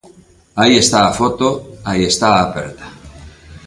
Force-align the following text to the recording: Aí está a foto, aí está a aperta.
Aí 0.61 0.73
está 0.83 0.99
a 1.05 1.15
foto, 1.19 1.47
aí 1.89 2.01
está 2.11 2.27
a 2.33 2.43
aperta. 2.47 2.87